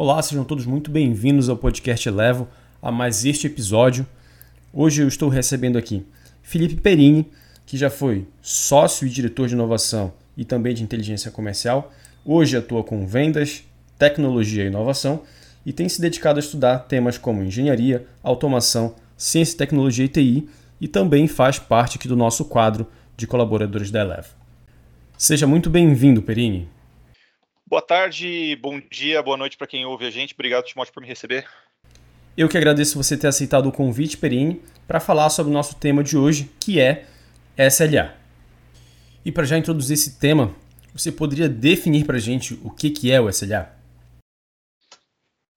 [0.00, 2.46] Olá, sejam todos muito bem-vindos ao podcast Elevo,
[2.80, 4.06] a mais este episódio.
[4.72, 6.06] Hoje eu estou recebendo aqui
[6.40, 7.26] Felipe Perini,
[7.66, 11.92] que já foi sócio e diretor de inovação e também de inteligência comercial.
[12.24, 13.64] Hoje atua com vendas,
[13.98, 15.24] tecnologia e inovação
[15.66, 20.48] e tem se dedicado a estudar temas como engenharia, automação, ciência, tecnologia e TI
[20.80, 22.86] e também faz parte aqui do nosso quadro
[23.16, 24.28] de colaboradores da Elevo.
[25.16, 26.68] Seja muito bem-vindo, Perini.
[27.68, 30.32] Boa tarde, bom dia, boa noite para quem ouve a gente.
[30.32, 31.46] Obrigado, Timóteo, por me receber.
[32.34, 36.02] Eu que agradeço você ter aceitado o convite, Perini, para falar sobre o nosso tema
[36.02, 37.06] de hoje, que é
[37.58, 38.16] SLA.
[39.22, 40.56] E para já introduzir esse tema,
[40.94, 43.70] você poderia definir para a gente o que, que é o SLA?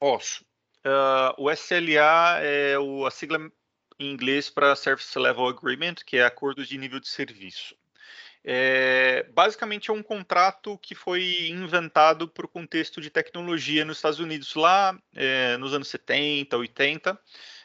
[0.00, 0.44] Posso.
[0.84, 3.38] Uh, o SLA é o, a sigla
[4.00, 7.76] em inglês para Service Level Agreement, que é acordo de nível de serviço.
[8.42, 14.18] É, basicamente é um contrato que foi inventado para o contexto de tecnologia nos Estados
[14.18, 17.20] Unidos lá é, nos anos 70, 80,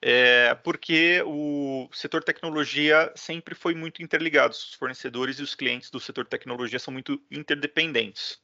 [0.00, 5.98] é, porque o setor tecnologia sempre foi muito interligado, os fornecedores e os clientes do
[5.98, 8.38] setor tecnologia são muito interdependentes.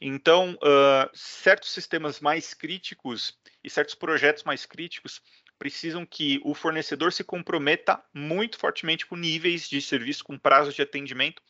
[0.00, 5.20] Então, uh, certos sistemas mais críticos e certos projetos mais críticos
[5.58, 10.80] precisam que o fornecedor se comprometa muito fortemente com níveis de serviço, com prazos de
[10.80, 11.42] atendimento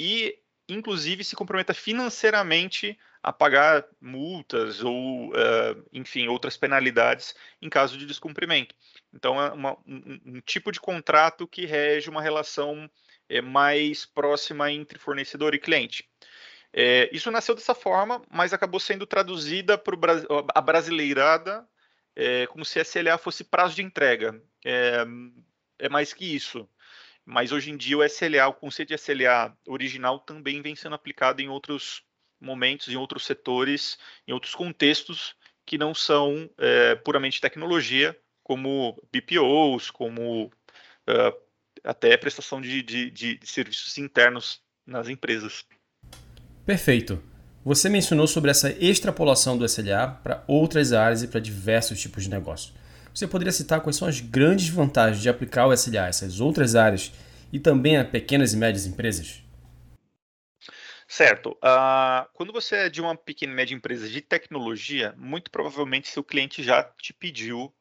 [0.00, 7.98] e, inclusive, se comprometa financeiramente a pagar multas ou, uh, enfim, outras penalidades em caso
[7.98, 8.74] de descumprimento.
[9.12, 12.90] Então, é uma, um, um, tipo de contrato que rege uma relação
[13.28, 16.08] é, mais próxima entre fornecedor e cliente.
[16.72, 19.96] É, isso nasceu dessa forma, mas acabou sendo traduzida para
[20.54, 21.68] a brasileirada
[22.16, 24.42] é, como se SLA fosse prazo de entrega.
[24.64, 25.04] É,
[25.78, 26.66] é mais que isso.
[27.30, 31.40] Mas hoje em dia o SLA, o conceito de SLA original também vem sendo aplicado
[31.40, 32.02] em outros
[32.40, 39.92] momentos, em outros setores, em outros contextos que não são é, puramente tecnologia, como BPOs,
[39.92, 41.40] como uh,
[41.84, 45.64] até prestação de, de, de, serviços internos nas empresas.
[46.66, 47.22] Perfeito.
[47.64, 52.30] Você mencionou sobre essa extrapolação do SLA para outras áreas e para diversos tipos de
[52.30, 52.74] negócio.
[53.14, 56.74] Você poderia citar quais são as grandes vantagens de aplicar o SLA a essas outras
[56.74, 57.12] áreas
[57.52, 59.42] e também a pequenas e médias empresas?
[61.06, 61.50] Certo.
[61.54, 66.22] Uh, quando você é de uma pequena e média empresa de tecnologia, muito provavelmente seu
[66.22, 67.74] cliente já te pediu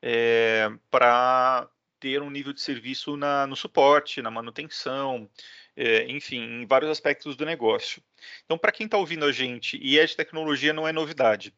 [0.00, 5.28] é, para ter um nível de serviço na, no suporte, na manutenção,
[5.76, 8.02] é, enfim, em vários aspectos do negócio.
[8.44, 11.52] Então, para quem está ouvindo a gente e é de tecnologia, não é novidade.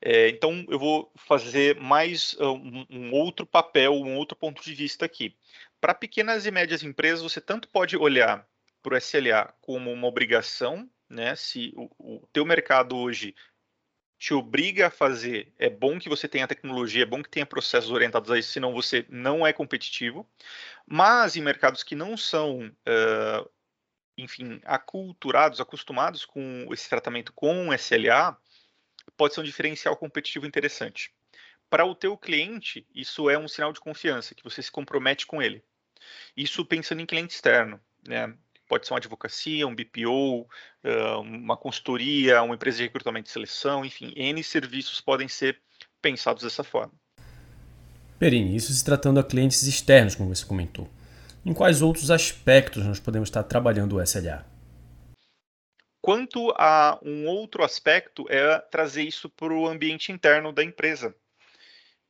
[0.00, 4.74] É, então, eu vou fazer mais ah, um, um, outro papel, um outro ponto de
[4.74, 5.34] vista aqui.
[5.80, 8.46] Para pequenas e médias empresas, você tanto pode olhar
[8.82, 11.34] para o SLA como uma obrigação, né?
[11.36, 13.34] Se o, o teu mercado hoje
[14.18, 17.90] te obriga a fazer, é bom que você tenha tecnologia, é bom que tenha processos
[17.90, 20.28] orientados a isso, senão você não é competitivo.
[20.86, 23.50] Mas em mercados que não são, uh,
[24.16, 28.38] enfim, aculturados, acostumados com esse tratamento com SLA,
[29.16, 31.14] pode ser um diferencial competitivo interessante.
[31.68, 35.42] Para o teu cliente, isso é um sinal de confiança, que você se compromete com
[35.42, 35.62] ele.
[36.36, 38.32] Isso pensando em cliente externo, né?
[38.68, 40.48] Pode ser uma advocacia, um BPO,
[41.20, 45.60] uma consultoria, uma empresa de recrutamento e seleção, enfim, N serviços podem ser
[46.02, 46.92] pensados dessa forma.
[48.18, 50.88] Perini, isso se tratando a clientes externos, como você comentou.
[51.44, 54.44] Em quais outros aspectos nós podemos estar trabalhando o SLA?
[56.00, 61.14] Quanto a um outro aspecto é trazer isso para o ambiente interno da empresa,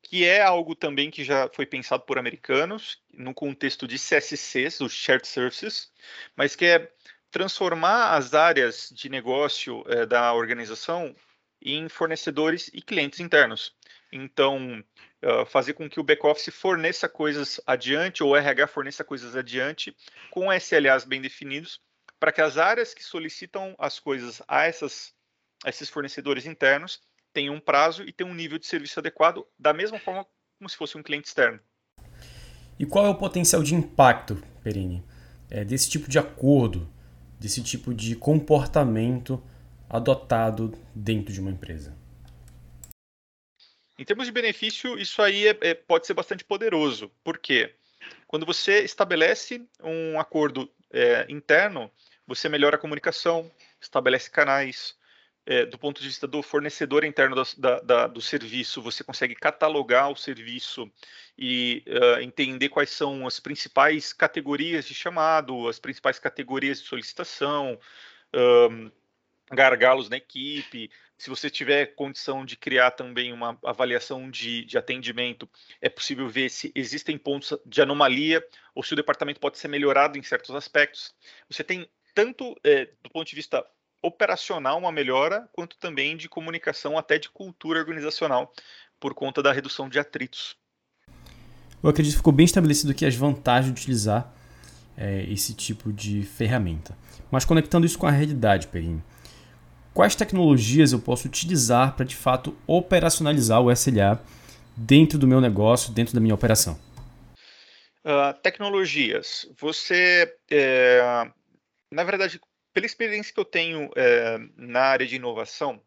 [0.06, 4.92] que é algo também que já foi pensado por americanos no contexto de CSCs, os
[4.92, 5.90] Shared Services,
[6.36, 6.92] mas que é
[7.30, 11.14] transformar as áreas de negócio é, da organização
[11.60, 13.74] em fornecedores e clientes internos.
[14.12, 14.84] Então,
[15.24, 19.94] uh, fazer com que o back-office forneça coisas adiante, ou o RH forneça coisas adiante,
[20.30, 21.80] com SLAs bem definidos,
[22.20, 25.12] para que as áreas que solicitam as coisas a, essas,
[25.64, 27.00] a esses fornecedores internos
[27.36, 30.74] tem um prazo e tem um nível de serviço adequado, da mesma forma como se
[30.74, 31.60] fosse um cliente externo.
[32.78, 35.04] E qual é o potencial de impacto, Perini,
[35.50, 36.90] é, desse tipo de acordo,
[37.38, 39.42] desse tipo de comportamento
[39.86, 41.94] adotado dentro de uma empresa?
[43.98, 47.10] Em termos de benefício, isso aí é, é, pode ser bastante poderoso.
[47.22, 47.74] Por quê?
[48.26, 51.90] Quando você estabelece um acordo é, interno,
[52.26, 54.96] você melhora a comunicação, estabelece canais,
[55.46, 60.10] é, do ponto de vista do fornecedor interno da, da, do serviço, você consegue catalogar
[60.10, 60.90] o serviço
[61.38, 67.78] e uh, entender quais são as principais categorias de chamado, as principais categorias de solicitação,
[68.34, 68.90] um,
[69.52, 75.48] gargalos na equipe, se você tiver condição de criar também uma avaliação de, de atendimento,
[75.80, 80.18] é possível ver se existem pontos de anomalia ou se o departamento pode ser melhorado
[80.18, 81.14] em certos aspectos.
[81.48, 83.64] Você tem tanto é, do ponto de vista
[84.06, 88.52] operacional uma melhora, quanto também de comunicação, até de cultura organizacional,
[89.00, 90.56] por conta da redução de atritos.
[91.82, 94.32] Eu acredito que ficou bem estabelecido aqui as vantagens de utilizar
[94.96, 96.96] é, esse tipo de ferramenta.
[97.30, 99.02] Mas conectando isso com a realidade, Perini,
[99.92, 104.20] quais tecnologias eu posso utilizar para de fato operacionalizar o SLA
[104.76, 106.78] dentro do meu negócio, dentro da minha operação?
[108.04, 109.50] Uh, tecnologias.
[109.58, 111.28] Você, é,
[111.90, 112.40] na verdade,
[112.76, 115.80] pela experiência que eu tenho é, na área de inovação,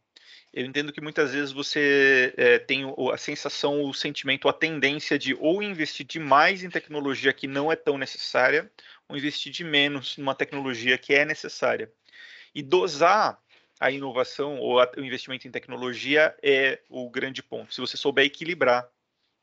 [0.52, 2.82] eu entendo que muitas vezes você é, tem
[3.14, 7.76] a sensação, o sentimento, a tendência de ou investir demais em tecnologia que não é
[7.76, 8.72] tão necessária,
[9.08, 11.92] ou investir de menos numa tecnologia que é necessária.
[12.56, 13.40] E dosar
[13.80, 17.72] a inovação ou a, o investimento em tecnologia é o grande ponto.
[17.72, 18.90] Se você souber equilibrar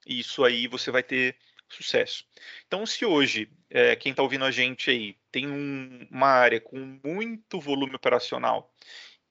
[0.05, 1.37] isso aí, você vai ter
[1.69, 2.25] sucesso.
[2.67, 6.99] Então, se hoje é, quem está ouvindo a gente aí tem um, uma área com
[7.05, 8.73] muito volume operacional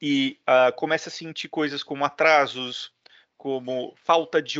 [0.01, 2.93] e uh, começa a sentir coisas como atrasos,
[3.37, 4.59] como falta de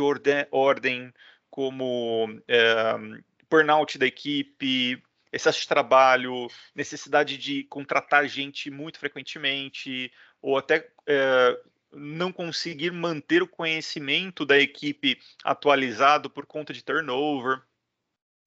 [0.50, 1.12] ordem,
[1.50, 5.02] como uh, burnout da equipe,
[5.32, 13.42] excesso de trabalho, necessidade de contratar gente muito frequentemente, ou até uh, não conseguir manter
[13.42, 17.62] o conhecimento da equipe atualizado por conta de turnover.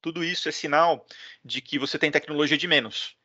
[0.01, 1.05] Tudo isso é sinal
[1.43, 3.17] de que você tem tecnologia de menos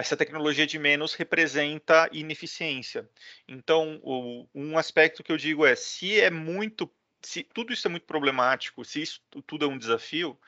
[0.00, 3.08] essa tecnologia de menos representa ineficiência.
[3.48, 6.90] Então, o, um aspecto que eu digo é, se é muito,
[7.22, 10.38] se tudo isso é muito problemático, se isso tudo é um desafio,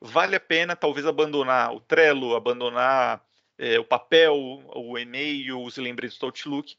[0.00, 3.24] vale a pena talvez abandonar o Trello, abandonar
[3.58, 4.34] é, o papel,
[4.74, 6.76] o e-mail, os lembretes do Outlook,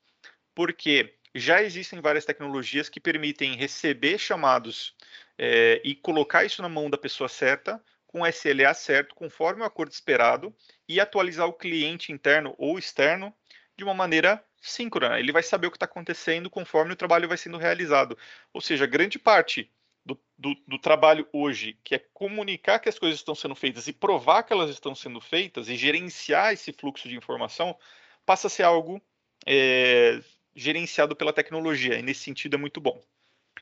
[0.55, 4.95] porque já existem várias tecnologias que permitem receber chamados
[5.37, 7.83] é, e colocar isso na mão da pessoa certa
[8.15, 10.55] com o SLA certo, conforme o acordo esperado,
[10.87, 13.35] e atualizar o cliente interno ou externo
[13.77, 15.19] de uma maneira síncrona.
[15.19, 18.17] Ele vai saber o que está acontecendo conforme o trabalho vai sendo realizado.
[18.53, 19.69] Ou seja, grande parte
[20.05, 23.91] do, do, do, trabalho hoje, que é comunicar que as coisas estão sendo feitas e
[23.91, 27.77] provar que elas estão sendo feitas e gerenciar esse fluxo de informação,
[28.25, 29.01] passa a ser algo
[29.45, 30.21] é,
[30.55, 31.97] gerenciado pela tecnologia.
[31.97, 33.01] E nesse sentido é muito bom.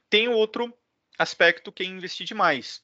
[0.09, 0.73] Tem outro
[1.17, 2.83] aspecto que é investir demais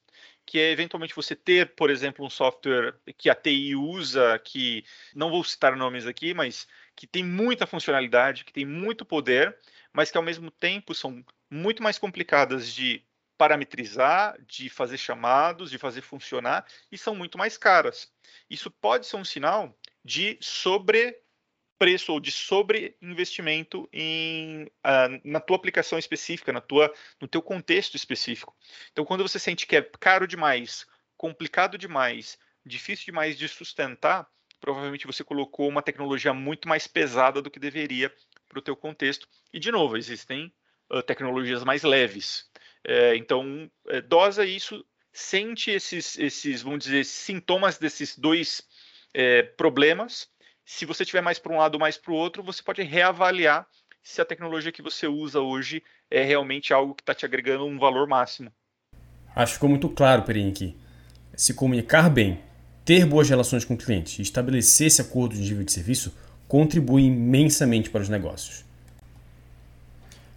[0.50, 4.84] que é eventualmente você ter, por exemplo, um software que a TI usa, que
[5.14, 6.66] não vou citar nomes aqui, mas
[6.96, 9.56] que tem muita funcionalidade, que tem muito poder,
[9.92, 13.04] mas que ao mesmo tempo são muito mais complicadas de
[13.38, 18.12] parametrizar, de fazer chamados, de fazer funcionar e são muito mais caras.
[18.50, 19.72] Isso pode ser um sinal
[20.04, 21.16] de sobre
[21.80, 27.96] preço ou de sobreinvestimento em, uh, na tua aplicação específica, na tua, no teu contexto
[27.96, 28.54] específico.
[28.92, 30.86] Então, quando você sente que é caro demais,
[31.16, 34.28] complicado demais, difícil demais de sustentar,
[34.60, 38.14] provavelmente você colocou uma tecnologia muito mais pesada do que deveria
[38.46, 39.26] para o teu contexto.
[39.50, 40.52] E, de novo, existem
[40.92, 42.44] uh, tecnologias mais leves.
[42.84, 44.84] É, então, é, dosa isso,
[45.14, 48.60] sente esses, esses, vamos dizer, sintomas desses dois
[49.14, 50.28] é, problemas
[50.70, 53.66] se você tiver mais para um lado ou mais para o outro, você pode reavaliar
[54.04, 57.76] se a tecnologia que você usa hoje é realmente algo que está te agregando um
[57.76, 58.52] valor máximo.
[59.34, 60.76] Acho que ficou muito claro, Perini,
[61.34, 62.40] se comunicar bem,
[62.84, 67.02] ter boas relações com o cliente e estabelecer esse acordo de nível de serviço contribui
[67.02, 68.64] imensamente para os negócios.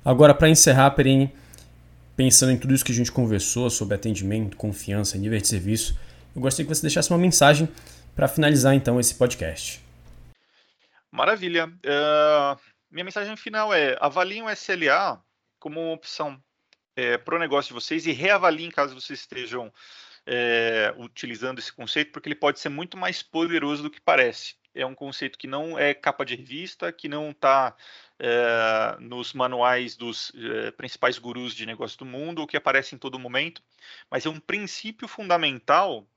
[0.03, 1.31] Agora, para encerrar, Perini,
[2.17, 5.95] pensando em tudo isso que a gente conversou sobre atendimento, confiança, nível de serviço,
[6.35, 7.69] eu gostaria que você deixasse uma mensagem
[8.15, 9.83] para finalizar então esse podcast.
[11.13, 11.67] Maravilha.
[11.67, 15.23] Uh, minha mensagem final é: avaliem o SLA
[15.59, 16.43] como uma opção
[16.95, 19.71] é, para o negócio de vocês e reavaliem caso vocês estejam
[20.25, 24.55] é, utilizando esse conceito, porque ele pode ser muito mais poderoso do que parece.
[24.73, 27.75] É um conceito que não é capa de revista, que não está
[28.17, 32.97] é, nos manuais dos é, principais gurus de negócio do mundo, ou que aparece em
[32.97, 33.61] todo momento,
[34.09, 36.07] mas é um princípio fundamental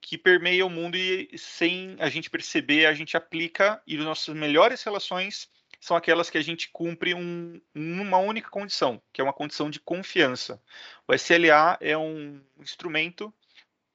[0.00, 4.34] que permeia o mundo e sem a gente perceber, a gente aplica e as nossas
[4.34, 5.48] melhores relações
[5.80, 9.80] são aquelas que a gente cumpre um, uma única condição, que é uma condição de
[9.80, 10.62] confiança.
[11.08, 13.32] O SLA é um instrumento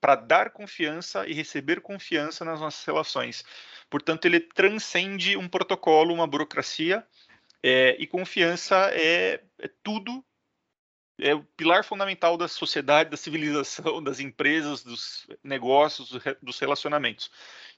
[0.02, 3.44] para dar confiança e receber confiança nas nossas relações.
[3.90, 7.06] Portanto, ele transcende um protocolo, uma burocracia,
[7.62, 10.24] é, e confiança é, é tudo
[11.19, 17.31] é o pilar fundamental da sociedade, da civilização, das empresas, dos negócios, dos relacionamentos.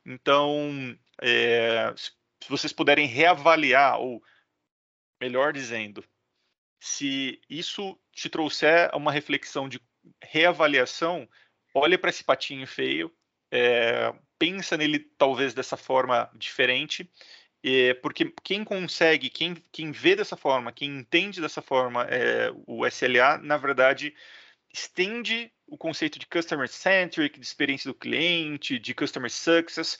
[0.05, 4.23] Então, é, se vocês puderem reavaliar ou
[5.21, 6.03] melhor dizendo,
[6.79, 9.81] se isso te trouxer uma reflexão de
[10.21, 11.27] reavaliação,
[11.73, 13.13] olha para esse patinho feio,
[13.51, 17.09] é, pensa nele talvez dessa forma diferente,
[17.67, 22.85] é, porque quem consegue, quem, quem vê dessa forma, quem entende dessa forma é, o
[22.85, 24.13] SLA, na verdade,
[24.73, 29.99] estende o conceito de customer centric, de experiência do cliente, de customer success,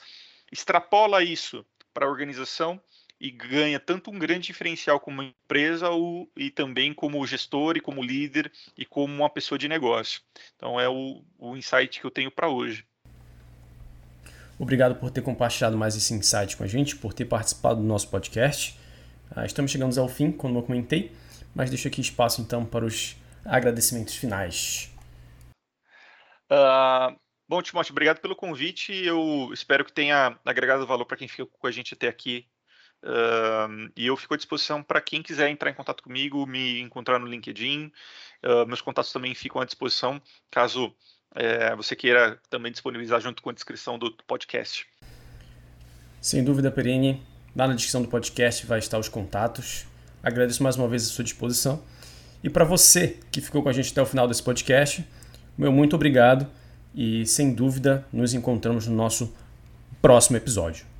[0.51, 2.81] extrapola isso para a organização
[3.19, 8.03] e ganha tanto um grande diferencial como empresa ou, e também como gestor e como
[8.03, 10.21] líder e como uma pessoa de negócio.
[10.55, 12.85] Então é o, o insight que eu tenho para hoje.
[14.59, 18.09] Obrigado por ter compartilhado mais esse insight com a gente, por ter participado do nosso
[18.09, 18.77] podcast.
[19.35, 21.11] Ah, estamos chegando ao fim, como eu comentei,
[21.53, 24.91] mas deixo aqui espaço então para os agradecimentos finais.
[26.51, 27.15] Uh,
[27.47, 28.91] bom, Timóteo, obrigado pelo convite.
[28.93, 32.47] Eu espero que tenha agregado valor para quem ficou com a gente até aqui.
[33.03, 37.19] Uh, e eu fico à disposição para quem quiser entrar em contato comigo, me encontrar
[37.19, 37.91] no LinkedIn.
[38.43, 40.95] Uh, meus contatos também ficam à disposição, caso
[41.35, 44.87] é, você queira também disponibilizar junto com a descrição do podcast.
[46.21, 47.21] Sem dúvida, Perini.
[47.55, 49.85] Lá na descrição do podcast vai estar os contatos.
[50.21, 51.81] Agradeço mais uma vez a sua disposição.
[52.43, 55.07] E para você que ficou com a gente até o final desse podcast,
[55.57, 56.47] meu muito obrigado
[56.93, 59.35] e sem dúvida nos encontramos no nosso
[60.01, 60.96] próximo episódio.